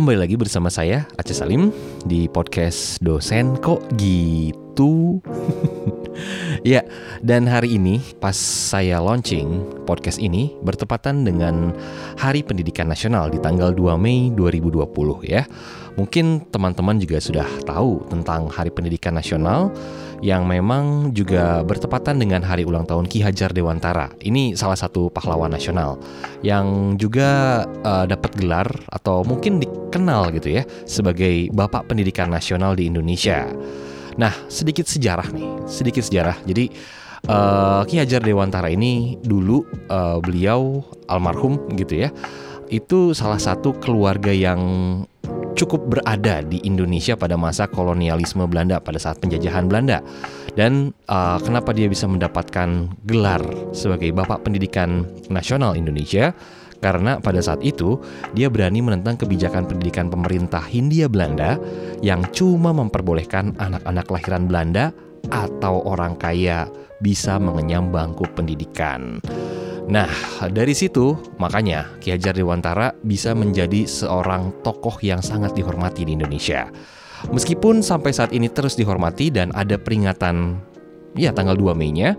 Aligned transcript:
Kembali 0.00 0.16
lagi 0.16 0.32
bersama 0.40 0.72
saya 0.72 1.04
Aceh 1.20 1.36
Salim 1.36 1.68
di 2.08 2.24
podcast 2.24 2.96
dosen 3.04 3.60
kok 3.60 3.84
gitu. 4.00 5.20
ya, 6.66 6.84
dan 7.20 7.46
hari 7.46 7.76
ini 7.76 8.00
pas 8.18 8.36
saya 8.36 8.98
launching 9.00 9.64
podcast 9.84 10.20
ini 10.20 10.54
bertepatan 10.62 11.24
dengan 11.24 11.74
Hari 12.18 12.44
Pendidikan 12.44 12.88
Nasional 12.88 13.32
di 13.32 13.38
tanggal 13.42 13.74
2 13.74 13.96
Mei 14.00 14.30
2020 14.34 14.86
ya. 15.26 15.44
Mungkin 15.98 16.48
teman-teman 16.48 17.02
juga 17.02 17.18
sudah 17.18 17.46
tahu 17.66 18.06
tentang 18.08 18.46
Hari 18.48 18.70
Pendidikan 18.70 19.12
Nasional 19.12 19.74
yang 20.20 20.44
memang 20.44 21.16
juga 21.16 21.64
bertepatan 21.64 22.20
dengan 22.20 22.44
hari 22.44 22.68
ulang 22.68 22.84
tahun 22.84 23.08
Ki 23.08 23.24
Hajar 23.24 23.56
Dewantara. 23.56 24.12
Ini 24.20 24.52
salah 24.52 24.76
satu 24.76 25.08
pahlawan 25.08 25.48
nasional 25.48 25.96
yang 26.44 26.96
juga 27.00 27.64
uh, 27.64 28.04
dapat 28.04 28.36
gelar 28.36 28.68
atau 28.92 29.24
mungkin 29.24 29.60
dikenal 29.60 30.28
gitu 30.36 30.60
ya 30.60 30.62
sebagai 30.84 31.48
Bapak 31.56 31.88
Pendidikan 31.88 32.28
Nasional 32.28 32.76
di 32.76 32.92
Indonesia. 32.92 33.48
Nah, 34.16 34.32
sedikit 34.50 34.88
sejarah 34.88 35.28
nih, 35.30 35.68
sedikit 35.70 36.02
sejarah. 36.02 36.38
Jadi 36.46 36.72
uh, 37.28 37.82
Ki 37.84 38.00
Hajar 38.00 38.24
Dewantara 38.24 38.72
ini 38.72 39.20
dulu 39.20 39.62
uh, 39.92 40.18
beliau 40.18 40.82
almarhum 41.06 41.58
gitu 41.76 42.06
ya. 42.06 42.10
Itu 42.70 43.12
salah 43.18 43.42
satu 43.42 43.74
keluarga 43.82 44.30
yang 44.30 44.62
cukup 45.58 45.90
berada 45.90 46.40
di 46.40 46.62
Indonesia 46.64 47.18
pada 47.18 47.34
masa 47.34 47.66
kolonialisme 47.66 48.46
Belanda 48.46 48.78
pada 48.80 48.96
saat 48.96 49.18
penjajahan 49.18 49.66
Belanda. 49.66 50.00
Dan 50.54 50.94
uh, 51.06 51.38
kenapa 51.42 51.70
dia 51.70 51.86
bisa 51.86 52.10
mendapatkan 52.10 52.90
gelar 53.06 53.42
sebagai 53.70 54.10
Bapak 54.10 54.46
Pendidikan 54.46 55.06
Nasional 55.30 55.78
Indonesia? 55.78 56.34
Karena 56.80 57.20
pada 57.20 57.44
saat 57.44 57.60
itu 57.60 58.00
dia 58.32 58.48
berani 58.48 58.80
menentang 58.80 59.20
kebijakan 59.20 59.68
pendidikan 59.68 60.08
pemerintah 60.08 60.64
Hindia 60.64 61.12
Belanda 61.12 61.60
yang 62.00 62.24
cuma 62.32 62.72
memperbolehkan 62.72 63.56
anak-anak 63.60 64.06
lahiran 64.08 64.48
Belanda 64.48 64.84
atau 65.28 65.84
orang 65.84 66.16
kaya 66.16 66.66
bisa 67.04 67.36
mengenyam 67.36 67.92
bangku 67.92 68.24
pendidikan. 68.32 69.20
Nah, 69.90 70.08
dari 70.48 70.70
situ 70.70 71.18
makanya 71.36 71.98
Ki 71.98 72.14
Hajar 72.14 72.32
Dewantara 72.32 72.94
bisa 73.02 73.34
menjadi 73.34 73.84
seorang 73.84 74.62
tokoh 74.62 74.96
yang 75.02 75.18
sangat 75.18 75.52
dihormati 75.52 76.06
di 76.06 76.14
Indonesia. 76.14 76.70
Meskipun 77.28 77.84
sampai 77.84 78.14
saat 78.16 78.32
ini 78.32 78.48
terus 78.48 78.78
dihormati 78.78 79.28
dan 79.28 79.52
ada 79.52 79.76
peringatan 79.76 80.56
ya 81.18 81.34
tanggal 81.34 81.58
2 81.58 81.76
Mei-nya, 81.76 82.16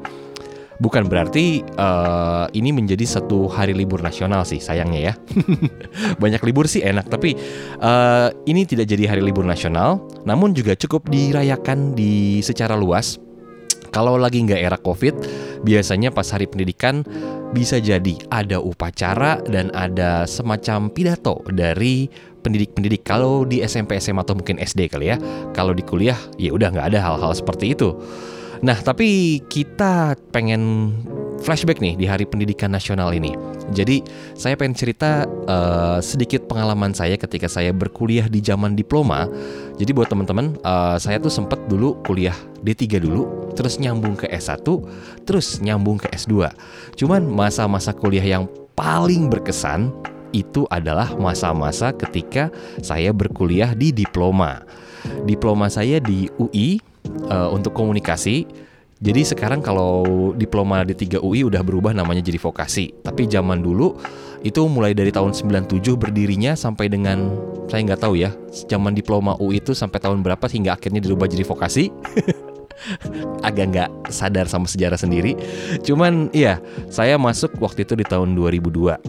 bukan 0.81 1.05
berarti 1.05 1.61
uh, 1.77 2.49
ini 2.57 2.73
menjadi 2.73 3.05
satu 3.05 3.45
hari 3.45 3.77
libur 3.77 4.01
nasional 4.01 4.41
sih 4.41 4.57
sayangnya 4.57 5.13
ya. 5.13 5.13
Banyak 6.21 6.41
libur 6.41 6.65
sih 6.65 6.81
enak, 6.81 7.05
tapi 7.05 7.37
uh, 7.77 8.33
ini 8.49 8.65
tidak 8.65 8.89
jadi 8.89 9.13
hari 9.13 9.21
libur 9.21 9.45
nasional, 9.45 10.01
namun 10.25 10.57
juga 10.57 10.73
cukup 10.73 11.05
dirayakan 11.07 11.93
di 11.93 12.41
secara 12.41 12.73
luas. 12.73 13.21
Kalau 13.91 14.15
lagi 14.15 14.39
nggak 14.41 14.61
era 14.63 14.79
COVID, 14.79 15.15
biasanya 15.67 16.15
pas 16.15 16.25
hari 16.31 16.47
pendidikan 16.47 17.03
bisa 17.51 17.77
jadi 17.77 18.15
ada 18.31 18.63
upacara 18.63 19.43
dan 19.43 19.67
ada 19.75 20.23
semacam 20.23 20.87
pidato 20.87 21.43
dari 21.51 22.07
pendidik-pendidik 22.41 23.03
kalau 23.05 23.43
di 23.43 23.61
SMP 23.61 23.99
SMA 23.99 24.23
atau 24.23 24.33
mungkin 24.33 24.57
SD 24.57 24.87
kali 24.89 25.13
ya 25.13 25.19
kalau 25.53 25.75
di 25.75 25.83
kuliah 25.85 26.17
ya 26.39 26.55
udah 26.55 26.73
nggak 26.73 26.87
ada 26.95 26.99
hal-hal 27.03 27.35
seperti 27.35 27.75
itu 27.77 27.93
nah 28.61 28.77
tapi 28.77 29.41
kita 29.49 30.13
pengen 30.29 30.93
flashback 31.41 31.81
nih 31.81 31.97
di 31.97 32.05
Hari 32.05 32.29
Pendidikan 32.29 32.69
Nasional 32.69 33.11
ini. 33.11 33.33
Jadi 33.73 34.05
saya 34.37 34.53
pengen 34.53 34.77
cerita 34.77 35.25
uh, 35.49 35.97
sedikit 35.99 36.45
pengalaman 36.45 36.93
saya 36.93 37.17
ketika 37.17 37.49
saya 37.49 37.73
berkuliah 37.73 38.29
di 38.29 38.39
zaman 38.39 38.77
diploma. 38.77 39.25
Jadi 39.81 39.91
buat 39.91 40.07
teman-teman, 40.07 40.55
uh, 40.61 41.01
saya 41.01 41.17
tuh 41.17 41.33
sempat 41.33 41.57
dulu 41.65 41.97
kuliah 42.05 42.37
D3 42.61 43.01
dulu, 43.01 43.51
terus 43.57 43.81
nyambung 43.81 44.13
ke 44.13 44.29
S1, 44.29 44.61
terus 45.25 45.57
nyambung 45.59 45.97
ke 45.97 46.07
S2. 46.13 46.53
Cuman 46.95 47.25
masa-masa 47.25 47.91
kuliah 47.91 48.23
yang 48.23 48.45
paling 48.77 49.27
berkesan 49.27 49.89
itu 50.31 50.63
adalah 50.71 51.11
masa-masa 51.19 51.91
ketika 51.91 52.53
saya 52.79 53.11
berkuliah 53.11 53.75
di 53.75 53.91
diploma. 53.91 54.63
Diploma 55.25 55.67
saya 55.67 55.97
di 55.97 56.29
UI 56.37 56.90
uh, 57.29 57.49
untuk 57.53 57.73
komunikasi 57.73 58.47
jadi 59.01 59.25
sekarang 59.25 59.65
kalau 59.65 60.05
diploma 60.37 60.85
D3 60.85 61.25
UI 61.25 61.41
udah 61.41 61.65
berubah 61.65 61.89
namanya 61.89 62.21
jadi 62.21 62.37
vokasi. 62.37 62.93
Tapi 63.01 63.25
zaman 63.25 63.65
dulu 63.65 63.97
itu 64.45 64.61
mulai 64.69 64.93
dari 64.93 65.09
tahun 65.09 65.33
97 65.33 65.97
berdirinya 65.97 66.53
sampai 66.53 66.85
dengan 66.85 67.33
saya 67.65 67.81
nggak 67.81 67.97
tahu 67.97 68.13
ya. 68.21 68.29
Zaman 68.69 68.93
diploma 68.93 69.33
UI 69.41 69.57
itu 69.57 69.73
sampai 69.73 69.97
tahun 69.97 70.21
berapa 70.21 70.45
hingga 70.45 70.77
akhirnya 70.77 71.01
dirubah 71.01 71.25
jadi 71.25 71.41
vokasi. 71.41 71.89
Agak 73.47 73.73
nggak 73.73 73.89
sadar 74.13 74.45
sama 74.45 74.69
sejarah 74.69 75.01
sendiri. 75.01 75.33
Cuman 75.81 76.29
iya, 76.29 76.61
saya 76.93 77.17
masuk 77.17 77.57
waktu 77.57 77.89
itu 77.89 77.97
di 77.97 78.05
tahun 78.05 78.37
2002. 78.37 79.01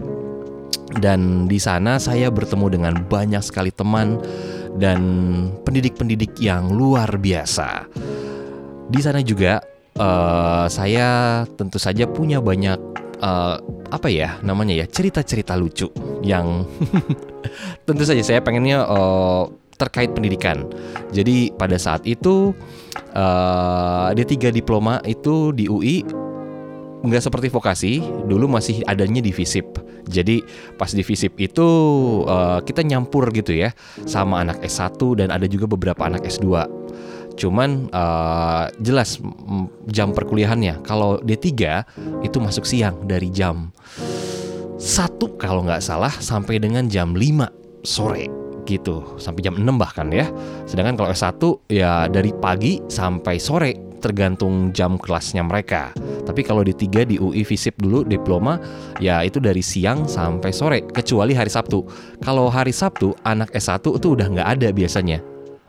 Dan 1.05 1.53
di 1.53 1.61
sana 1.61 2.01
saya 2.01 2.33
bertemu 2.33 2.67
dengan 2.81 2.97
banyak 2.97 3.45
sekali 3.45 3.69
teman 3.69 4.17
dan 4.77 5.01
pendidik-pendidik 5.65 6.37
yang 6.41 6.73
luar 6.73 7.09
biasa. 7.19 7.89
Di 8.89 9.01
sana 9.01 9.21
juga 9.25 9.61
uh, 9.97 10.67
saya 10.69 11.43
tentu 11.57 11.77
saja 11.81 12.09
punya 12.09 12.41
banyak 12.41 12.79
uh, 13.21 13.57
apa 13.93 14.09
ya 14.09 14.41
namanya 14.41 14.85
ya 14.85 14.87
cerita-cerita 14.89 15.57
lucu 15.57 15.89
yang 16.25 16.65
tentu 17.89 18.05
saja 18.05 18.23
saya 18.25 18.41
pengennya 18.41 18.85
uh, 18.85 19.49
terkait 19.77 20.15
pendidikan. 20.15 20.69
Jadi 21.11 21.51
pada 21.59 21.75
saat 21.81 22.07
itu 22.07 22.55
uh, 23.17 24.09
D3 24.15 24.55
diploma 24.55 25.03
itu 25.09 25.51
di 25.51 25.67
UI 25.67 26.07
nggak 27.03 27.23
seperti 27.23 27.49
vokasi, 27.51 27.93
dulu 28.31 28.47
masih 28.47 28.87
adanya 28.87 29.19
di 29.19 29.35
FISIP. 29.35 29.67
Jadi 30.07 30.43
pas 30.79 30.91
di 30.91 31.03
FISIP 31.03 31.53
itu 31.53 31.69
uh, 32.27 32.59
kita 32.63 32.83
nyampur 32.83 33.31
gitu 33.35 33.55
ya 33.55 33.71
sama 34.07 34.43
anak 34.43 34.63
S1 34.63 34.99
dan 35.19 35.31
ada 35.31 35.47
juga 35.47 35.71
beberapa 35.71 36.03
anak 36.03 36.27
S2 36.27 36.83
Cuman 37.37 37.89
uh, 37.93 38.69
jelas 38.81 39.19
jam 39.89 40.13
perkuliahannya. 40.13 40.85
Kalau 40.85 41.21
D3 41.23 41.51
itu 42.25 42.37
masuk 42.41 42.65
siang 42.69 43.05
dari 43.09 43.33
jam 43.33 43.73
satu 44.83 45.39
kalau 45.39 45.63
nggak 45.63 45.79
salah 45.79 46.11
sampai 46.11 46.59
dengan 46.59 46.91
jam 46.91 47.15
5 47.15 47.87
sore 47.87 48.27
gitu 48.67 49.19
sampai 49.19 49.43
jam 49.43 49.55
6 49.59 49.65
bahkan 49.79 50.11
ya. 50.13 50.29
Sedangkan 50.69 50.99
kalau 50.99 51.11
S1 51.11 51.43
ya 51.73 52.07
dari 52.11 52.31
pagi 52.37 52.83
sampai 52.87 53.37
sore 53.41 53.92
tergantung 54.03 54.75
jam 54.75 54.99
kelasnya 54.99 55.47
mereka. 55.47 55.95
Tapi 56.27 56.43
kalau 56.43 56.67
di 56.67 56.75
tiga 56.75 57.07
di 57.07 57.23
UI 57.23 57.47
Visip 57.47 57.79
dulu 57.79 58.03
diploma 58.03 58.59
ya 58.99 59.23
itu 59.23 59.39
dari 59.39 59.63
siang 59.63 60.11
sampai 60.11 60.51
sore 60.51 60.83
kecuali 60.91 61.39
hari 61.39 61.49
Sabtu. 61.49 61.87
Kalau 62.19 62.51
hari 62.51 62.75
Sabtu 62.75 63.15
anak 63.23 63.55
S1 63.55 63.79
itu 63.87 64.19
udah 64.19 64.27
nggak 64.27 64.49
ada 64.59 64.69
biasanya 64.75 65.23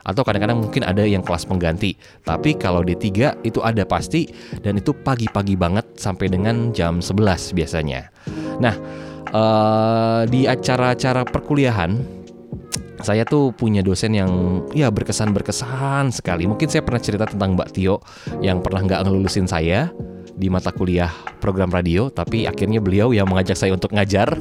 atau 0.04 0.22
kadang-kadang 0.22 0.60
mungkin 0.60 0.84
ada 0.84 1.04
yang 1.08 1.24
kelas 1.24 1.48
pengganti. 1.48 1.96
Tapi 2.28 2.60
kalau 2.60 2.84
D3 2.84 3.40
itu 3.48 3.60
ada 3.64 3.88
pasti 3.88 4.28
dan 4.60 4.78
itu 4.80 4.92
pagi-pagi 4.92 5.56
banget 5.56 5.88
sampai 5.96 6.28
dengan 6.28 6.76
jam 6.76 7.00
11 7.00 7.56
biasanya. 7.56 8.12
Nah, 8.60 8.76
uh, 9.32 10.22
di 10.28 10.46
acara-acara 10.46 11.24
perkuliahan 11.24 12.23
saya 13.04 13.28
tuh 13.28 13.52
punya 13.52 13.84
dosen 13.84 14.16
yang 14.16 14.64
ya 14.72 14.88
berkesan-berkesan 14.90 16.16
sekali. 16.16 16.48
Mungkin 16.48 16.72
saya 16.72 16.82
pernah 16.82 17.04
cerita 17.04 17.26
tentang 17.28 17.60
Mbak 17.60 17.70
Tio 17.76 18.00
yang 18.40 18.64
pernah 18.64 18.82
nggak 18.88 19.02
ngelulusin 19.06 19.46
saya 19.46 19.92
di 20.34 20.50
mata 20.50 20.74
kuliah 20.74 21.12
program 21.44 21.70
radio, 21.70 22.10
tapi 22.10 22.50
akhirnya 22.50 22.82
beliau 22.82 23.14
yang 23.14 23.30
mengajak 23.30 23.60
saya 23.60 23.76
untuk 23.76 23.94
ngajar. 23.94 24.34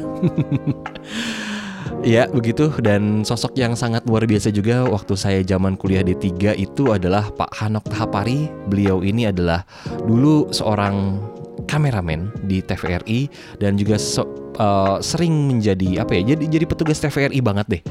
Ya 2.03 2.27
begitu 2.27 2.67
dan 2.83 3.23
sosok 3.23 3.55
yang 3.55 3.79
sangat 3.79 4.03
luar 4.11 4.27
biasa 4.27 4.51
juga 4.51 4.83
waktu 4.91 5.15
saya 5.15 5.39
zaman 5.47 5.79
kuliah 5.79 6.03
D3 6.03 6.59
itu 6.59 6.91
adalah 6.91 7.31
Pak 7.31 7.55
Hanok 7.63 7.87
Tahapari. 7.95 8.51
Beliau 8.67 9.07
ini 9.07 9.31
adalah 9.31 9.63
dulu 10.03 10.51
seorang 10.51 11.23
kameramen 11.73 12.29
di 12.45 12.61
TVRI 12.61 13.33
dan 13.57 13.81
juga 13.81 13.97
so, 13.97 14.29
uh, 14.61 15.01
sering 15.01 15.33
menjadi 15.49 16.05
apa 16.05 16.21
ya? 16.21 16.37
Jadi 16.37 16.53
jadi 16.53 16.65
petugas 16.69 17.01
TVRI 17.01 17.41
banget 17.41 17.67
deh 17.73 17.83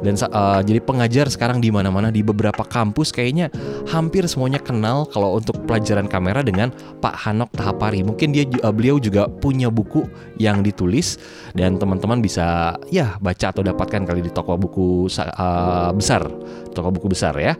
dan 0.00 0.16
uh, 0.32 0.60
jadi 0.64 0.80
pengajar 0.80 1.28
sekarang 1.28 1.60
di 1.60 1.68
mana-mana 1.68 2.08
di 2.08 2.24
beberapa 2.24 2.64
kampus 2.64 3.12
kayaknya 3.12 3.52
hampir 3.88 4.24
semuanya 4.24 4.58
kenal 4.58 5.04
kalau 5.08 5.36
untuk 5.36 5.60
pelajaran 5.68 6.08
kamera 6.08 6.40
dengan 6.40 6.72
Pak 7.04 7.14
Hanok 7.28 7.52
Tahapari. 7.52 8.00
Mungkin 8.00 8.32
dia 8.32 8.48
uh, 8.64 8.72
beliau 8.72 8.96
juga 8.96 9.28
punya 9.28 9.68
buku 9.68 10.08
yang 10.40 10.64
ditulis 10.64 11.20
dan 11.52 11.76
teman-teman 11.76 12.24
bisa 12.24 12.76
ya 12.88 13.20
baca 13.20 13.52
atau 13.52 13.60
dapatkan 13.60 14.08
kali 14.08 14.24
di 14.24 14.32
toko 14.32 14.56
buku 14.56 15.08
uh, 15.12 15.92
besar, 15.92 16.24
toko 16.72 16.88
buku 16.88 17.12
besar 17.12 17.36
ya. 17.36 17.54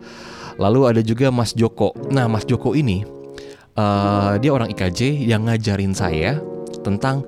Lalu 0.60 0.92
ada 0.92 1.00
juga 1.00 1.32
Mas 1.32 1.56
Joko. 1.56 1.96
Nah, 2.12 2.28
Mas 2.28 2.44
Joko 2.44 2.76
ini 2.76 3.00
uh, 3.74 4.34
dia 4.38 4.50
orang 4.50 4.70
IKJ 4.72 5.26
yang 5.26 5.46
ngajarin 5.46 5.92
saya 5.94 6.38
tentang 6.80 7.26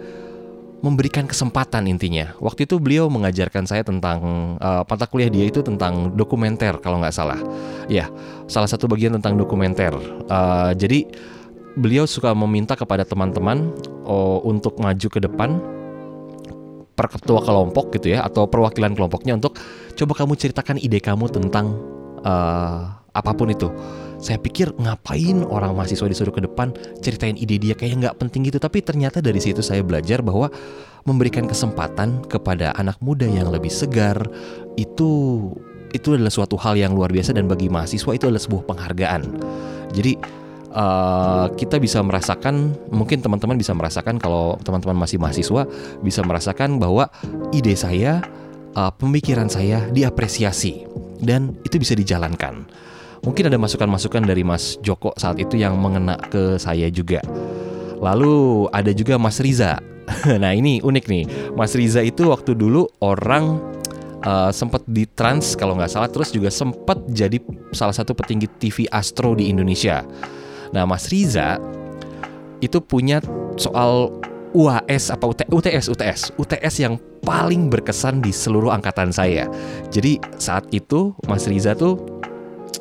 memberikan 0.82 1.30
kesempatan 1.30 1.86
intinya. 1.86 2.34
Waktu 2.42 2.66
itu 2.66 2.82
beliau 2.82 3.06
mengajarkan 3.06 3.70
saya 3.70 3.86
tentang 3.86 4.18
uh, 4.58 5.06
kuliah 5.06 5.30
dia 5.30 5.46
itu 5.46 5.62
tentang 5.62 6.10
dokumenter 6.18 6.74
kalau 6.82 6.98
nggak 6.98 7.14
salah. 7.14 7.38
Ya, 7.86 8.10
salah 8.50 8.66
satu 8.66 8.90
bagian 8.90 9.14
tentang 9.14 9.38
dokumenter. 9.38 9.94
Uh, 10.26 10.74
jadi 10.74 11.06
beliau 11.78 12.04
suka 12.04 12.34
meminta 12.34 12.76
kepada 12.76 13.06
teman-teman 13.06 13.72
oh, 14.04 14.44
untuk 14.44 14.76
maju 14.76 15.08
ke 15.08 15.20
depan 15.22 15.56
per 16.92 17.08
ketua 17.08 17.40
kelompok 17.40 17.96
gitu 17.96 18.12
ya 18.12 18.20
atau 18.28 18.44
perwakilan 18.44 18.92
kelompoknya 18.92 19.40
untuk 19.40 19.56
coba 19.96 20.12
kamu 20.12 20.36
ceritakan 20.36 20.76
ide 20.76 21.00
kamu 21.00 21.32
tentang 21.32 21.72
uh, 22.20 22.92
apa 23.12 23.32
pun 23.32 23.48
itu. 23.48 23.72
Saya 24.22 24.38
pikir 24.38 24.70
ngapain 24.78 25.42
orang 25.42 25.74
mahasiswa 25.74 26.06
disuruh 26.06 26.30
ke 26.30 26.46
depan 26.46 26.70
ceritain 27.02 27.34
ide 27.34 27.58
dia 27.58 27.74
kayak 27.74 28.06
nggak 28.06 28.14
penting 28.22 28.46
gitu. 28.46 28.62
Tapi 28.62 28.78
ternyata 28.80 29.18
dari 29.18 29.42
situ 29.42 29.60
saya 29.60 29.82
belajar 29.82 30.22
bahwa 30.22 30.46
memberikan 31.02 31.50
kesempatan 31.50 32.22
kepada 32.30 32.70
anak 32.78 33.02
muda 33.02 33.26
yang 33.26 33.50
lebih 33.50 33.74
segar 33.74 34.22
itu 34.78 35.50
itu 35.92 36.16
adalah 36.16 36.32
suatu 36.32 36.56
hal 36.56 36.78
yang 36.78 36.94
luar 36.94 37.12
biasa 37.12 37.36
dan 37.36 37.50
bagi 37.50 37.68
mahasiswa 37.68 38.14
itu 38.14 38.24
adalah 38.30 38.40
sebuah 38.40 38.62
penghargaan. 38.64 39.22
Jadi 39.92 40.16
uh, 40.72 41.52
kita 41.52 41.76
bisa 41.76 42.00
merasakan, 42.00 42.72
mungkin 42.88 43.20
teman-teman 43.20 43.60
bisa 43.60 43.76
merasakan 43.76 44.16
kalau 44.16 44.56
teman-teman 44.64 44.96
masih 44.96 45.20
mahasiswa 45.20 45.68
bisa 46.00 46.20
merasakan 46.24 46.80
bahwa 46.80 47.12
ide 47.52 47.76
saya, 47.76 48.24
uh, 48.72 48.92
pemikiran 48.96 49.52
saya 49.52 49.84
diapresiasi 49.92 50.88
dan 51.20 51.54
itu 51.62 51.76
bisa 51.76 51.92
dijalankan. 51.92 52.66
Mungkin 53.22 53.46
ada 53.46 53.54
masukan-masukan 53.54 54.26
dari 54.26 54.42
Mas 54.42 54.82
Joko 54.82 55.14
saat 55.14 55.38
itu 55.38 55.54
yang 55.54 55.78
mengena 55.78 56.18
ke 56.18 56.58
saya 56.58 56.90
juga. 56.90 57.22
Lalu 58.02 58.66
ada 58.74 58.90
juga 58.90 59.14
Mas 59.14 59.38
Riza. 59.38 59.78
nah 60.42 60.50
ini 60.50 60.82
unik 60.82 61.04
nih, 61.06 61.24
Mas 61.54 61.78
Riza 61.78 62.02
itu 62.02 62.34
waktu 62.34 62.58
dulu 62.58 62.90
orang 62.98 63.62
uh, 64.26 64.50
sempat 64.50 64.82
di 64.90 65.06
Trans 65.06 65.54
kalau 65.54 65.78
nggak 65.78 65.94
salah, 65.94 66.10
terus 66.10 66.34
juga 66.34 66.50
sempat 66.50 66.98
jadi 67.14 67.38
salah 67.70 67.94
satu 67.94 68.10
petinggi 68.10 68.50
TV 68.58 68.90
Astro 68.90 69.38
di 69.38 69.46
Indonesia. 69.46 70.02
Nah 70.74 70.82
Mas 70.82 71.06
Riza 71.06 71.62
itu 72.58 72.82
punya 72.82 73.22
soal 73.54 74.10
UAS 74.52 75.08
apa 75.08 75.32
UTS 75.48 75.88
UTS 75.88 76.36
UTS 76.36 76.74
yang 76.82 77.00
paling 77.24 77.72
berkesan 77.72 78.20
di 78.20 78.34
seluruh 78.34 78.74
angkatan 78.74 79.14
saya. 79.14 79.48
Jadi 79.94 80.18
saat 80.36 80.66
itu 80.74 81.14
Mas 81.30 81.46
Riza 81.46 81.78
tuh 81.78 82.11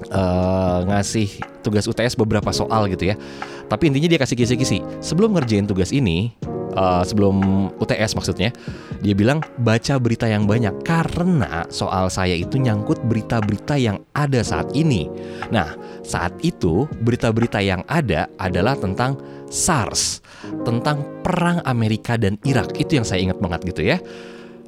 uh, 0.09 0.87
ngasih 0.89 1.41
tugas 1.61 1.85
UTS 1.85 2.17
beberapa 2.17 2.49
soal 2.49 2.89
gitu 2.89 3.13
ya. 3.13 3.15
Tapi 3.69 3.87
intinya 3.87 4.09
dia 4.11 4.19
kasih 4.19 4.35
kisi-kisi. 4.35 4.83
Sebelum 4.99 5.37
ngerjain 5.37 5.63
tugas 5.69 5.95
ini, 5.95 6.35
uh, 6.75 7.03
sebelum 7.03 7.69
UTS 7.79 8.15
maksudnya, 8.15 8.49
dia 8.99 9.15
bilang 9.15 9.43
baca 9.61 9.95
berita 9.99 10.27
yang 10.27 10.47
banyak 10.47 10.83
karena 10.83 11.67
soal 11.71 12.11
saya 12.11 12.35
itu 12.35 12.59
nyangkut 12.59 12.99
berita-berita 13.07 13.75
yang 13.79 14.01
ada 14.15 14.41
saat 14.43 14.71
ini. 14.75 15.07
Nah, 15.51 15.75
saat 16.03 16.35
itu 16.43 16.87
berita-berita 17.03 17.59
yang 17.63 17.85
ada 17.87 18.27
adalah 18.39 18.75
tentang 18.75 19.19
SARS, 19.51 20.23
tentang 20.63 21.03
perang 21.23 21.59
Amerika 21.67 22.15
dan 22.15 22.39
Irak. 22.47 22.75
Itu 22.79 22.99
yang 22.99 23.07
saya 23.07 23.23
ingat 23.23 23.39
banget 23.39 23.61
gitu 23.67 23.83
ya. 23.83 23.99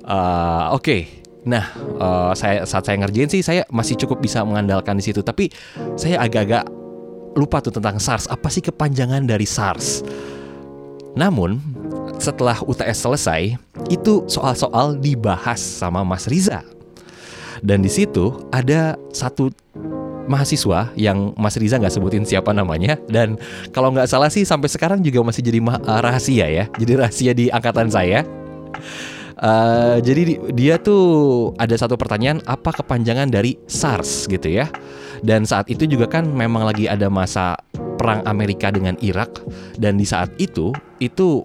Uh, 0.04 0.76
Oke, 0.76 0.84
okay. 0.84 1.02
Nah 1.44 1.76
uh, 2.00 2.32
saya 2.32 2.64
saat 2.64 2.88
saya 2.88 3.04
ngerjain 3.04 3.28
sih 3.28 3.44
saya 3.44 3.68
masih 3.68 4.00
cukup 4.00 4.24
bisa 4.24 4.44
mengandalkan 4.44 4.96
di 4.96 5.04
situ. 5.04 5.20
Tapi 5.20 5.52
saya 6.00 6.24
agak-agak 6.24 6.68
lupa 7.36 7.60
tuh 7.60 7.74
tentang 7.74 7.98
SARS. 8.00 8.30
Apa 8.30 8.48
sih 8.48 8.62
kepanjangan 8.64 9.26
dari 9.26 9.46
SARS? 9.46 10.06
Namun 11.14 11.62
setelah 12.18 12.58
UTS 12.66 13.06
selesai, 13.06 13.58
itu 13.90 14.26
soal-soal 14.26 14.98
dibahas 14.98 15.60
sama 15.60 16.02
Mas 16.02 16.26
Riza. 16.26 16.66
Dan 17.64 17.86
di 17.86 17.92
situ 17.92 18.34
ada 18.52 18.98
satu 19.14 19.54
mahasiswa 20.28 20.92
yang 20.96 21.36
Mas 21.36 21.60
Riza 21.60 21.76
nggak 21.80 21.94
sebutin 21.94 22.24
siapa 22.24 22.56
namanya 22.56 22.96
dan 23.12 23.36
kalau 23.76 23.92
nggak 23.92 24.08
salah 24.08 24.32
sih 24.32 24.48
sampai 24.48 24.72
sekarang 24.72 25.04
juga 25.04 25.20
masih 25.20 25.44
jadi 25.44 25.60
rahasia 25.84 26.48
ya, 26.48 26.66
jadi 26.80 26.94
rahasia 27.04 27.32
di 27.36 27.52
angkatan 27.52 27.92
saya. 27.92 28.24
Uh, 29.44 30.00
jadi 30.00 30.40
dia 30.56 30.80
tuh 30.80 31.52
ada 31.60 31.76
satu 31.76 32.00
pertanyaan 32.00 32.40
apa 32.48 32.72
kepanjangan 32.72 33.28
dari 33.28 33.60
SARS 33.68 34.32
gitu 34.32 34.48
ya. 34.48 34.72
Dan 35.20 35.44
saat 35.44 35.68
itu 35.68 35.84
juga 35.84 36.08
kan 36.08 36.24
memang 36.24 36.64
lagi 36.64 36.88
ada 36.88 37.12
masa 37.12 37.60
perang 38.00 38.24
Amerika 38.24 38.72
dengan 38.72 38.96
Irak 39.04 39.44
dan 39.76 40.00
di 40.00 40.08
saat 40.08 40.32
itu 40.40 40.72
itu 41.04 41.44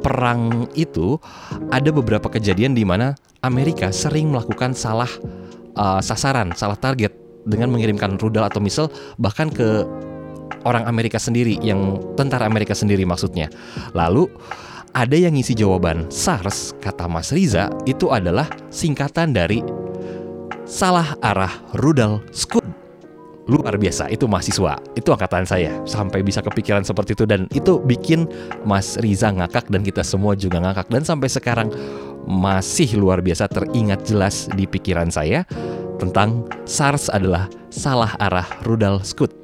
perang 0.00 0.64
itu 0.72 1.20
ada 1.68 1.92
beberapa 1.92 2.32
kejadian 2.32 2.72
di 2.72 2.88
mana 2.88 3.12
Amerika 3.44 3.92
sering 3.92 4.32
melakukan 4.32 4.72
salah 4.72 5.08
uh, 5.76 6.00
sasaran, 6.00 6.56
salah 6.56 6.76
target 6.76 7.12
dengan 7.44 7.72
mengirimkan 7.72 8.16
rudal 8.20 8.48
atau 8.48 8.60
misal 8.60 8.88
bahkan 9.16 9.48
ke 9.48 9.84
orang 10.68 10.84
Amerika 10.84 11.16
sendiri 11.16 11.56
yang 11.64 12.00
tentara 12.16 12.44
Amerika 12.44 12.76
sendiri 12.76 13.04
maksudnya. 13.08 13.48
Lalu 13.96 14.28
ada 14.90 15.14
yang 15.14 15.38
ngisi 15.38 15.54
jawaban 15.54 16.10
SARS, 16.10 16.74
kata 16.82 17.06
Mas 17.06 17.30
Riza, 17.30 17.70
itu 17.86 18.10
adalah 18.10 18.50
singkatan 18.74 19.30
dari 19.30 19.62
salah 20.66 21.14
arah 21.22 21.50
rudal 21.78 22.22
Scud. 22.34 22.62
Luar 23.50 23.74
biasa, 23.74 24.06
itu 24.14 24.30
mahasiswa, 24.30 24.78
itu 24.94 25.10
angkatan 25.10 25.42
saya 25.42 25.74
sampai 25.82 26.22
bisa 26.22 26.38
kepikiran 26.38 26.86
seperti 26.86 27.18
itu 27.18 27.26
dan 27.26 27.50
itu 27.50 27.82
bikin 27.82 28.30
Mas 28.62 28.94
Riza 29.02 29.34
ngakak 29.34 29.66
dan 29.66 29.82
kita 29.82 30.06
semua 30.06 30.38
juga 30.38 30.62
ngakak 30.62 30.86
dan 30.86 31.02
sampai 31.02 31.26
sekarang 31.26 31.68
masih 32.30 32.94
luar 32.94 33.18
biasa 33.18 33.50
teringat 33.50 34.06
jelas 34.06 34.46
di 34.54 34.70
pikiran 34.70 35.10
saya 35.10 35.42
tentang 35.98 36.46
SARS 36.62 37.10
adalah 37.10 37.50
salah 37.74 38.14
arah 38.22 38.46
rudal 38.62 39.02
Scud. 39.02 39.34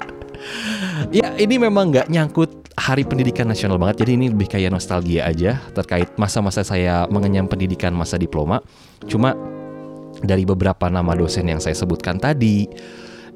ya 1.16 1.32
ini 1.40 1.56
memang 1.56 1.88
nggak 1.88 2.12
nyangkut 2.12 2.69
Hari 2.80 3.04
Pendidikan 3.04 3.44
Nasional 3.44 3.76
banget, 3.76 4.00
jadi 4.08 4.16
ini 4.16 4.32
lebih 4.32 4.48
kayak 4.48 4.72
nostalgia 4.72 5.28
aja 5.28 5.60
terkait 5.76 6.16
masa-masa 6.16 6.64
saya 6.64 7.04
mengenyam 7.12 7.44
pendidikan 7.44 7.92
masa 7.92 8.16
diploma. 8.16 8.64
Cuma 9.04 9.36
dari 10.24 10.48
beberapa 10.48 10.88
nama 10.88 11.12
dosen 11.12 11.44
yang 11.44 11.60
saya 11.60 11.76
sebutkan 11.76 12.16
tadi, 12.16 12.64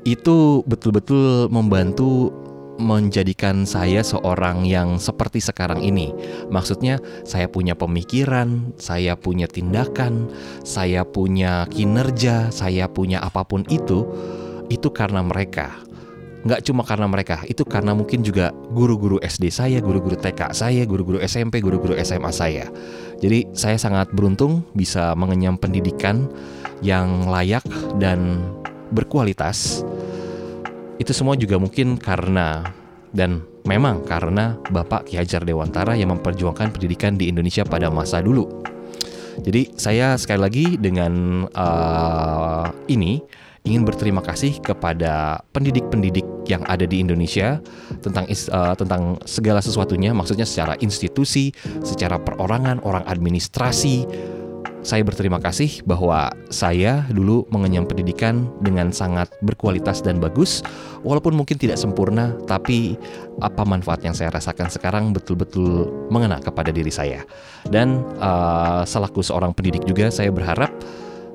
itu 0.09 0.65
betul-betul 0.65 1.53
membantu 1.53 2.33
menjadikan 2.81 3.69
saya 3.69 4.01
seorang 4.01 4.65
yang 4.65 4.97
seperti 4.97 5.45
sekarang 5.45 5.85
ini. 5.85 6.17
Maksudnya, 6.49 6.97
saya 7.29 7.45
punya 7.45 7.77
pemikiran, 7.77 8.73
saya 8.81 9.13
punya 9.13 9.45
tindakan, 9.45 10.33
saya 10.65 11.05
punya 11.05 11.69
kinerja, 11.69 12.49
saya 12.49 12.89
punya 12.89 13.21
apa 13.21 13.45
pun 13.45 13.69
itu, 13.69 14.09
itu 14.73 14.89
karena 14.89 15.21
mereka 15.21 15.85
nggak 16.45 16.61
cuma 16.69 16.85
karena 16.85 17.09
mereka, 17.09 17.41
itu 17.49 17.65
karena 17.65 17.97
mungkin 17.97 18.21
juga 18.21 18.53
guru-guru 18.53 19.17
SD 19.25 19.49
saya, 19.49 19.81
guru-guru 19.81 20.17
TK 20.17 20.53
saya, 20.53 20.85
guru-guru 20.85 21.19
SMP, 21.25 21.65
guru-guru 21.65 21.97
SMA 22.05 22.29
saya. 22.31 22.69
Jadi 23.19 23.49
saya 23.57 23.81
sangat 23.81 24.13
beruntung 24.13 24.61
bisa 24.77 25.17
mengenyam 25.17 25.57
pendidikan 25.57 26.29
yang 26.85 27.25
layak 27.33 27.65
dan 27.97 28.45
berkualitas. 28.93 29.81
Itu 31.01 31.17
semua 31.17 31.35
juga 31.35 31.57
mungkin 31.57 31.97
karena 31.97 32.61
dan 33.15 33.41
memang 33.65 34.05
karena 34.05 34.61
Bapak 34.69 35.09
Ki 35.09 35.17
Hajar 35.17 35.49
Dewantara 35.49 35.97
yang 35.97 36.13
memperjuangkan 36.13 36.77
pendidikan 36.77 37.17
di 37.17 37.33
Indonesia 37.33 37.65
pada 37.65 37.89
masa 37.89 38.21
dulu. 38.21 38.63
Jadi 39.41 39.75
saya 39.75 40.15
sekali 40.15 40.41
lagi 40.41 40.67
dengan 40.79 41.43
uh, 41.51 42.71
ini 42.87 43.19
ingin 43.65 43.81
berterima 43.89 44.21
kasih 44.21 44.61
kepada 44.61 45.41
pendidik-pendidik 45.57 46.29
yang 46.45 46.61
ada 46.69 46.85
di 46.85 47.01
Indonesia 47.01 47.65
tentang 48.05 48.29
uh, 48.29 48.77
tentang 48.77 49.17
segala 49.25 49.65
sesuatunya, 49.65 50.13
maksudnya 50.13 50.45
secara 50.45 50.77
institusi, 50.85 51.49
secara 51.81 52.21
perorangan, 52.21 52.85
orang 52.85 53.09
administrasi. 53.09 54.05
Saya 54.85 55.01
berterima 55.01 55.41
kasih 55.41 55.81
bahwa 55.89 56.29
saya 56.53 57.09
dulu 57.09 57.49
mengenyam 57.49 57.89
pendidikan 57.89 58.53
dengan 58.61 58.93
sangat 58.93 59.33
berkualitas 59.41 60.05
dan 60.05 60.21
bagus, 60.21 60.61
walaupun 61.01 61.33
mungkin 61.33 61.57
tidak 61.57 61.81
sempurna, 61.81 62.37
tapi 62.45 63.01
apa 63.41 63.65
manfaat 63.65 64.05
yang 64.05 64.13
saya 64.13 64.29
rasakan 64.29 64.69
sekarang 64.69 65.17
betul-betul 65.17 65.89
mengena 66.13 66.37
kepada 66.37 66.69
diri 66.69 66.93
saya. 66.93 67.25
Dan 67.65 68.05
uh, 68.21 68.85
selaku 68.85 69.25
seorang 69.25 69.57
pendidik 69.57 69.89
juga, 69.89 70.13
saya 70.13 70.29
berharap 70.29 70.69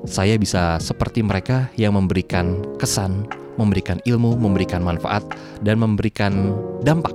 saya 0.08 0.36
bisa 0.40 0.80
seperti 0.80 1.20
mereka 1.20 1.68
yang 1.76 1.96
memberikan 1.96 2.60
kesan, 2.80 3.28
memberikan 3.60 4.00
ilmu, 4.08 4.36
memberikan 4.40 4.80
manfaat, 4.80 5.24
dan 5.60 5.80
memberikan 5.80 6.56
dampak 6.84 7.12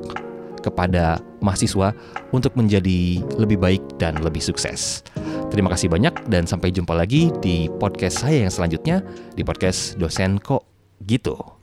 kepada 0.65 1.21
mahasiswa 1.45 1.93
untuk 2.33 2.57
menjadi 2.57 3.21
lebih 3.37 3.61
baik 3.61 3.83
dan 4.01 4.17
lebih 4.25 4.41
sukses. 4.41 5.05
Terima 5.53 5.69
kasih 5.69 5.93
banyak 5.93 6.25
dan 6.25 6.49
sampai 6.49 6.73
jumpa 6.73 6.97
lagi 6.97 7.29
di 7.39 7.69
podcast 7.77 8.25
saya 8.25 8.49
yang 8.49 8.53
selanjutnya 8.53 9.05
di 9.37 9.45
podcast 9.45 9.93
dosen 10.01 10.41
kok 10.41 10.65
gitu. 11.05 11.54